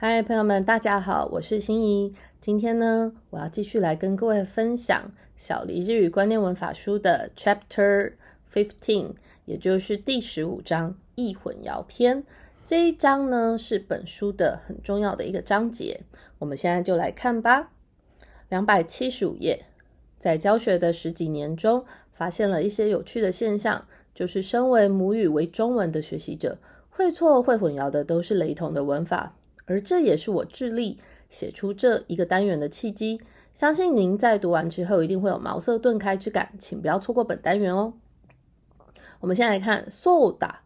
[0.00, 2.14] 嗨，朋友们，大家好，我是心怡。
[2.40, 8.12] 今天呢，我要继续来跟各位分享《小黎日语观念文法书》的 Chapter
[8.48, 9.14] Fifteen，
[9.44, 12.22] 也就是第十五章“易混淆篇”。
[12.64, 16.02] 这一章呢，是本书的很重要的一个章节。
[16.38, 17.72] 我们现在就来看吧。
[18.48, 19.64] 两百七十五页，
[20.20, 26.56] 在教学的十几年中，发现了一些有趣的现象，就是身为母语为中文的学习者，
[26.88, 29.34] 会错会混淆的都是雷同的文法。
[29.68, 30.98] 而这也是我致力
[31.28, 33.20] 写出这一个单元的契机。
[33.54, 37.92] 相信您在读完之后一定会有茅塞顿开之感，请不要错过本单元哦。
[39.20, 40.62] 我们先来看 so 打、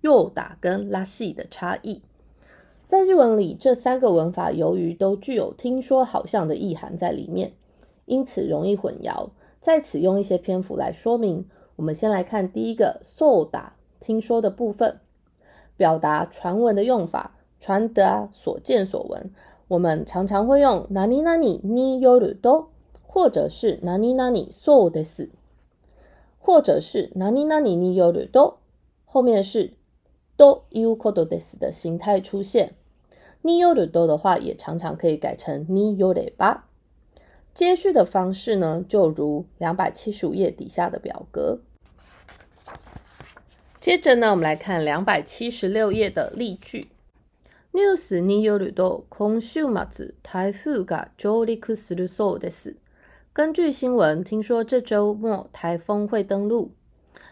[0.00, 2.02] 又打跟拉西的差异。
[2.86, 7.52] 在日文里，这三个文法由于都具有听说好像的意涵在里面，
[8.06, 9.30] 因此容易混淆。
[9.60, 11.46] 在此用一些篇幅来说明。
[11.76, 15.00] 我们先来看第一个 so 打听说的部分，
[15.76, 17.34] 表达传闻的用法。
[17.60, 19.30] 传达所见所闻，
[19.66, 22.70] 我们常常会用哪里哪里你有耳朵，
[23.02, 25.30] 或者是哪里哪里说的是，
[26.38, 28.60] 或者是哪里哪里你有耳朵，
[29.04, 29.74] 后面是
[30.36, 32.74] 都有可多的是的形态出现。
[33.42, 36.66] 你有耳朵的话，也常常可以改成你有耳巴。
[37.54, 41.60] 接续的方式呢，就如两百七十五页底下的表格。
[43.80, 46.88] 接着呢，我们来看两百七十六页的例句。
[47.77, 52.75] ニュースによると、今週末台風が上陸するそうです。
[53.33, 56.71] 根据新闻，听说这周末台风会登陆。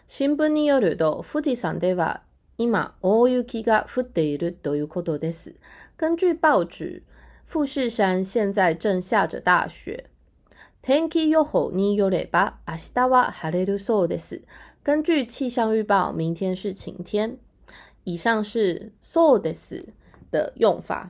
[0.08, 2.22] 新聞によると、富士山では
[2.58, 5.54] 今大雪が降っているということです。
[5.96, 7.02] 根据报纸，
[7.46, 10.06] 富士山现在正下着大雪。
[10.82, 14.42] 天気予報によれば、明日は晴れるそうです。
[14.84, 17.38] 根据气象预报，明天是晴天。
[18.04, 19.84] 以上是そうです。
[20.37, 21.09] 的用法。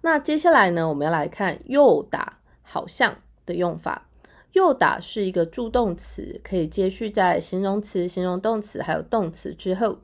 [0.00, 4.08] 那接下来呢，我们要来看“又打”好像的用法。
[4.52, 9.98] “又打”是一个助动词，可以接续在形容词、形容动词还有动词之后，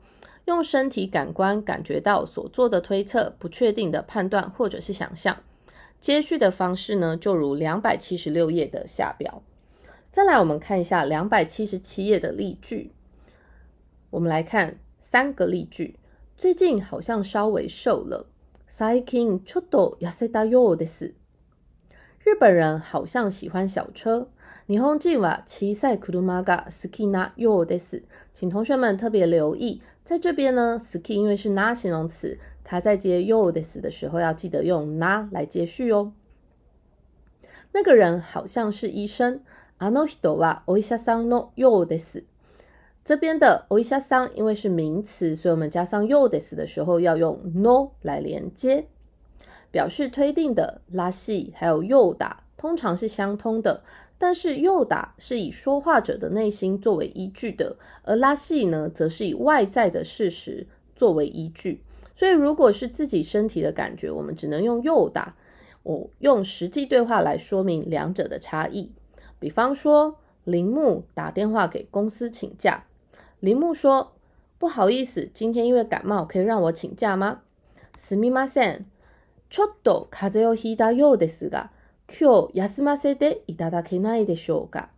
[0.45, 5.37] 用身体感官感觉到所做的推测、不确定的判断或者是想象。
[5.99, 9.41] 接续的方式呢，就如两百七十六页的下表。
[10.11, 12.91] 再来，我们看一下两百七十七页的例句。
[14.09, 16.00] 我们来看三个例句。
[16.40, 18.26] 最近好像稍微瘦了。
[18.68, 21.14] 最近ちょっと痩せたようです。
[22.24, 24.28] 日本人好像喜欢小车。
[24.66, 28.02] 日本人は小さい車が好きなようです。
[28.34, 36.12] 请同学们特别留意，在这边呢，好き因为是な形容词，它在接ようです的时候要记得用な来接续哦。
[37.72, 39.40] 那个人好像是医生。
[39.78, 42.24] あの人はお医者さんのようです。
[43.04, 48.86] 这边的お医者さん因为是名词，所以我们加上ようです的时候要用 no 来连接，
[49.70, 53.82] 表示推定的拉西还有よ打通常是相通的，
[54.18, 60.66] 但是よ打是以说话者的内心作为依据的，而拉西呢则是以外在的事实
[60.96, 61.82] 作为依据。
[62.16, 65.36] 所以如果是自己身体的感觉，我们只能用よ打。
[65.82, 68.90] 我用实际对话来说明两者的差异。
[69.38, 72.82] 比方说，铃木打电话给公司请假。
[73.40, 74.18] 铃木说：“
[74.58, 77.38] 不好意思，今天因为感冒，可以让我请假吗？”
[77.98, 78.86] すみません。
[79.48, 81.70] ちょっと風邪をひいたようですが、
[82.08, 84.88] 今日休ませていただけないでしょうか？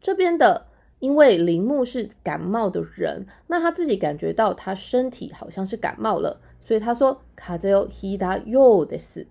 [0.00, 0.66] 这边的，
[1.00, 9.26] 因为铃木是感冒的人，那他自己感觉到他身体好像是感冒了，所以他说風邪をひいたようです。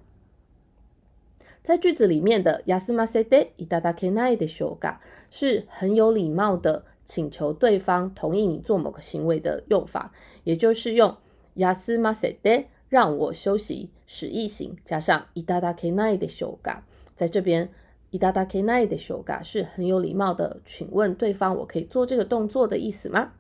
[1.64, 5.00] 在句子里面的休ませていただけないでしょうか
[5.30, 6.84] 是很有礼貌的。
[7.06, 10.12] 请求对方同意你做某个行为的用法，
[10.44, 11.18] 也就是用
[11.56, 16.82] “yasumase” 让我休息，使意型加上 “idada kenai de shoga”。
[17.16, 17.70] 在这边，“
[18.12, 23.32] idada kenai de shoga” 是很有礼貌的，请问对方我可以做这个动作的意思吗？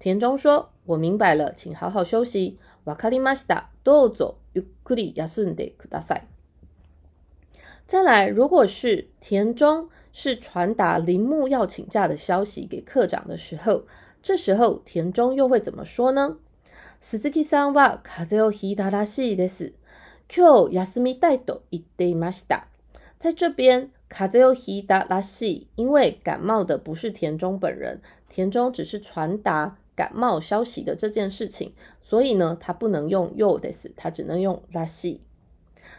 [0.00, 3.70] 田中说：“我明白了，请好好休息。”わかりました。
[3.82, 6.22] どうぞゆっくり休んでください。
[7.86, 9.88] 再来，如果是田中。
[10.12, 13.84] 是传达铃木要请假的消息给课长的时候，
[14.22, 16.36] 这时候田中又会怎么说呢？
[17.02, 19.74] 鈴木さんは風邪をひいたらしいです。
[20.28, 22.68] 今日休みたいと言っていました。
[23.18, 35.20] 在这边，風邪をひいたらしい，因为感冒的不是田中本人，田中只是传达感冒消息的这件事情，所以呢，他不能用ようです，他只能用らしい。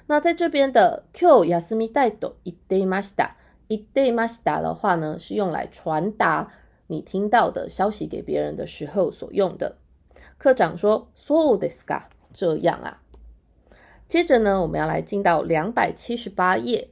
[0.08, 3.36] 那在这边的今日休みたいと言っていました。
[3.71, 6.51] 一 day masta 的话呢，是用来传达
[6.89, 9.77] 你听到的消息给别人的时候所用的。
[10.39, 12.03] 课长说：“So this ga
[12.35, 13.01] 这样啊。”
[14.09, 16.89] 接着呢，我们要来进到两百七十八页。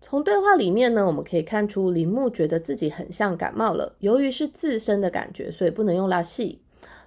[0.00, 3.94] 从对话里面呢，我们可以看出铃木觉得自己很像感冒了。
[4.00, 6.60] 由于是自身的感觉，所以不能用拉西。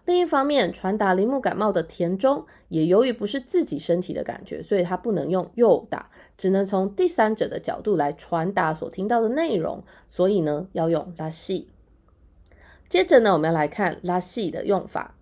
[0.05, 9.83] 另一方面，传达铃木感冒的田中也由于不是自己身体的感觉，所以他不能用又打，只能从第三者的角度来传达所听到的内容。
[10.07, 11.69] 所以呢，要用拉西。
[12.89, 15.15] 接着呢，我们要来看拉西的用法。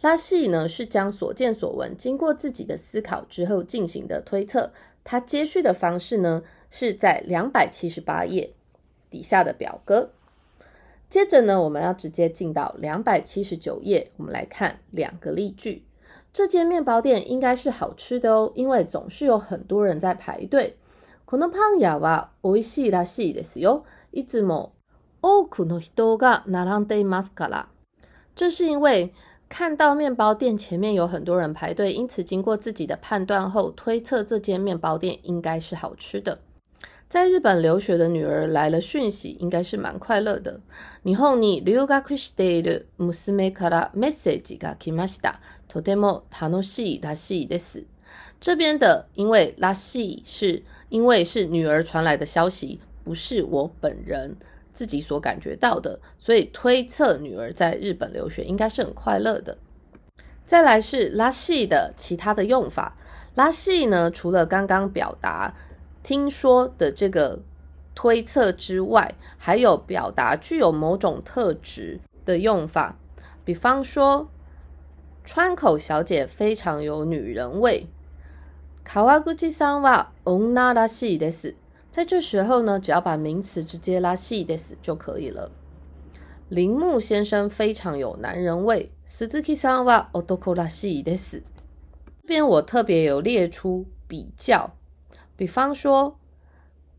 [0.00, 4.72] 拉西呢是将所见所闻经过自己的思考之后进行的推测。
[5.04, 6.42] 它接续的方式呢？
[6.74, 8.54] 是在两百七十八页
[9.10, 10.12] 底下的表格。
[11.11, 15.85] 接着呢，我们要直接进到两百七十九页，我们来看两个例句。
[16.33, 20.77] 这间面包店应该是好吃的哦，因为总是有很多人在排队。
[21.25, 23.83] このパン屋は美味しいらしいですよ。
[24.11, 24.73] いつも
[25.21, 27.67] 多くの人が並んでいますから。
[28.35, 29.13] 这是因为
[29.49, 36.39] 看到面包店前面有很多人排队，因此经过自己的判断后推测这间面包店应该是好吃的。
[37.11, 40.59] 在日本留学的女儿来了讯息，应该是蛮快乐的。
[41.03, 45.39] 日本に留学している娘からメッセージが来ました。
[45.69, 47.85] とても楽しいらしいです。
[48.41, 54.35] 这边的因为らしい是因为是女儿传来的消息，不是我本人
[54.73, 59.57] 自己所感觉到的，所以推测女儿在日本留学应该是很快乐的。
[60.45, 62.97] 再来是拉西的其他的用法，
[63.35, 65.55] 拉西呢，除了刚刚表达。
[66.02, 67.40] 听说的这个
[67.94, 72.98] 推测之外，还有表达具有某种特质的用法，
[73.44, 74.28] 比方说，
[75.24, 77.86] 川口小姐非常有女人味。
[78.82, 81.54] 卡瓦古吉桑瓦翁纳拉西德斯，
[81.90, 85.52] 在这时候呢，只要把名词直接拉西德斯就可以了。
[86.48, 88.90] 铃木先生非常有男人味。
[89.04, 91.42] 斯兹基桑瓦奥多库拉西德斯，
[92.22, 94.74] 这边我特别有列出比较。
[95.41, 96.17] 比方说，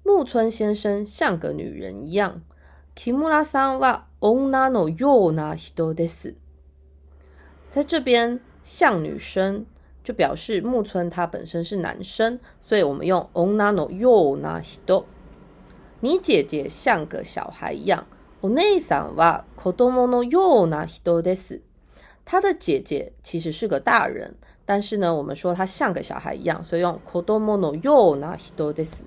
[0.05, 2.43] 木村先生像个女人一样。
[2.94, 6.35] Kimura さんは女のような人です。
[7.70, 9.67] 在这边像女生，
[10.05, 15.05] 就表示木村他本身是男生，所以我们用女のような人。
[16.00, 18.06] 你姐姐像个小孩一样。
[18.40, 21.61] お姉さんは子供のような人です。
[22.25, 24.35] 他的姐姐其实是个大人。
[24.65, 29.01] 但是呢，我们说他像个小孩一样，所以用 kodomo no yo na hito des。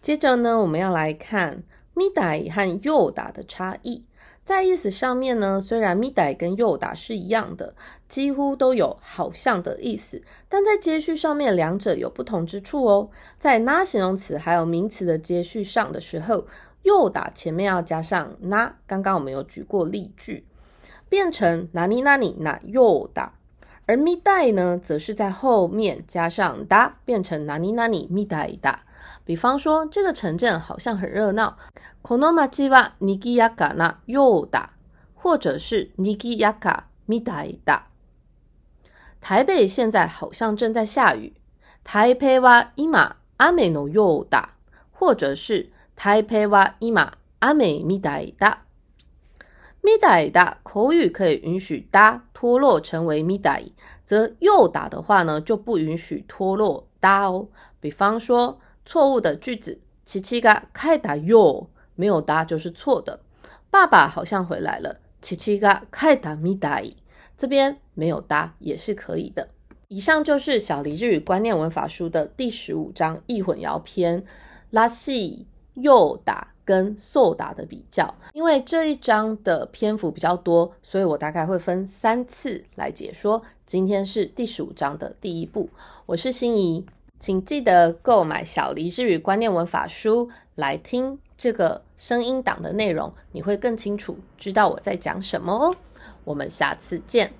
[0.00, 1.62] 接着呢，我们要来看
[1.94, 4.04] midai 和 yo da 的差异。
[4.42, 7.74] 在意思上面呢，虽然 midai 跟 yo da 是一样的，
[8.08, 13.10] 几乎都有好像的意思，但在接续上面两者有不同之处哦。
[13.38, 16.46] 在 na 形容词还有名词的接续上的时候
[16.82, 18.72] ，yo da 前面要加上 na。
[18.86, 20.46] 刚刚我们有举过例句，
[21.08, 23.28] 变成 nani nani na yo da。
[23.90, 28.84] 而 midai 呢，则是在后面加上哒，变成 nani nani midai 哒。
[29.24, 31.58] 比方说，这个城镇好像很热闹
[32.00, 34.66] ，kono machi wa nigiyaka na yoda，
[35.16, 37.88] 或者是 nigiyaka midai 哒。
[39.20, 41.32] 台北现在好像正在下雨，
[41.82, 44.44] 台北 wa ima ame no yoda，
[44.92, 47.10] 或者是台北 wa ima
[47.40, 48.32] ame midai
[49.82, 53.58] 咪打打口语可以允许哒脱落成为咪打，
[54.04, 57.48] 则右打的话呢就不允许脱落哒哦。
[57.80, 63.20] 比方说错误的句子，七七嘎开打右没有哒就是错的。
[63.70, 66.82] 爸爸好像回来了，七七嘎开打咪打，
[67.38, 69.48] 这边没有哒也是可以的。
[69.88, 74.24] 以上就是小黎日语观念文法书的第十五章易混淆篇，
[74.70, 76.48] 拉西右打。
[76.62, 83.42] 跟受打的比较，因为这一章的篇幅比较多，所以我大概会分三次来解说。
[83.66, 85.68] 今天是第十五章的第一步，
[86.06, 86.86] 我是心仪，
[87.18, 95.74] 请记得购买小黎日语观念文法书来听这个声音档的内容，你会更清楚知道我在讲什么哦。
[96.22, 97.32] 我们下次见。